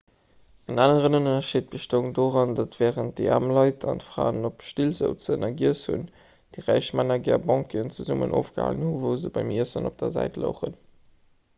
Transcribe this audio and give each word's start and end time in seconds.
en 0.73 0.79
aneren 0.83 1.15
ënnerscheed 1.17 1.67
bestoung 1.73 2.07
doran 2.19 2.53
datt 2.59 2.77
wärend 2.83 3.13
déi 3.19 3.27
aarm 3.35 3.51
leit 3.57 3.85
an 3.93 4.01
d'fraen 4.03 4.47
op 4.49 4.65
still 4.69 4.93
souzen 5.01 5.45
a 5.49 5.51
giess 5.61 5.83
hunn 5.91 6.07
déi 6.55 6.59
räich 6.71 6.89
männer 7.01 7.21
gär 7.29 7.41
banqueten 7.53 7.95
zesummen 7.99 8.35
ofgehalen 8.41 8.83
hunn 8.87 8.97
wou 9.05 9.13
se 9.27 9.35
beim 9.37 9.53
iessen 9.59 9.91
op 9.93 10.01
der 10.03 10.11
säit 10.17 10.43
louchen 10.47 10.81